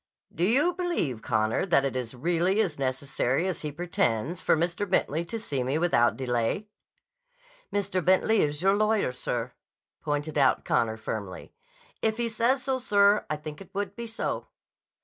"Do 0.33 0.43
you 0.43 0.73
believe, 0.73 1.21
Connor, 1.21 1.63
that 1.67 1.85
it 1.85 1.95
is 1.95 2.15
really 2.15 2.59
as 2.59 2.79
necessary 2.79 3.45
as 3.47 3.61
he 3.61 3.71
pretends 3.71 4.41
for 4.41 4.57
Mr. 4.57 4.89
Bentley 4.89 5.23
to 5.25 5.37
see 5.37 5.61
me 5.61 5.77
without 5.77 6.17
delay?" 6.17 6.69
"Mr. 7.71 8.03
Bentley 8.03 8.41
is 8.41 8.63
your 8.63 8.73
lawyer, 8.73 9.11
sir," 9.11 9.53
pointed 10.01 10.39
out 10.39 10.65
Connor 10.65 10.97
firmly. 10.97 11.53
"If 12.01 12.17
he 12.17 12.29
says 12.29 12.63
so, 12.63 12.79
sir, 12.79 13.27
I 13.29 13.35
think 13.35 13.61
it 13.61 13.69
would 13.75 13.95
be 13.95 14.07
so." 14.07 14.47